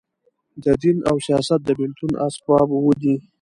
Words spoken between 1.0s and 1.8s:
او سیاست د